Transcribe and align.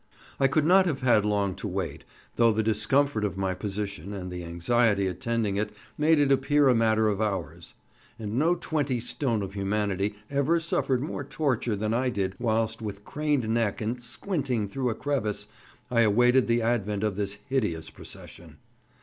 I 0.39 0.47
could 0.47 0.65
not 0.65 0.87
have 0.87 1.01
had 1.01 1.25
long 1.25 1.53
to 1.57 1.67
wait, 1.67 2.05
though 2.35 2.51
the 2.51 2.63
discomfort 2.63 3.23
of 3.23 3.37
my 3.37 3.53
position 3.53 4.13
and 4.13 4.31
the 4.31 4.43
anxiety 4.43 5.05
attending 5.05 5.57
it 5.57 5.71
made 5.95 6.17
it 6.17 6.31
appear 6.31 6.67
a 6.67 6.73
matter 6.73 7.07
of 7.07 7.21
hours; 7.21 7.75
and 8.17 8.33
no 8.33 8.55
twenty 8.55 8.99
stone 8.99 9.43
of 9.43 9.53
humanity 9.53 10.15
ever 10.27 10.59
suffered 10.59 11.03
more 11.03 11.23
torture 11.23 11.75
than 11.75 11.93
I 11.93 12.09
did 12.09 12.33
whilst 12.39 12.81
with 12.81 13.05
craned 13.05 13.47
neck 13.47 13.79
and 13.79 14.01
squinting 14.01 14.67
through 14.69 14.89
a 14.89 14.95
crevice 14.95 15.47
I 15.91 16.01
awaited 16.01 16.47
the 16.47 16.63
advent 16.63 17.03
of 17.03 17.15
this 17.15 17.37
hideous 17.49 17.91
procession. 17.91 18.57